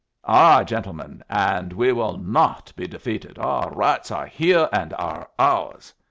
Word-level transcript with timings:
"Aye, 0.25 0.63
gentlemen! 0.63 1.23
And 1.29 1.71
we 1.73 1.91
will 1.91 2.17
not 2.17 2.73
be 2.75 2.87
defeated! 2.87 3.37
Our 3.37 3.69
rights 3.69 4.09
are 4.09 4.25
here 4.25 4.67
and 4.73 4.93
are 4.95 5.29
ours." 5.37 5.93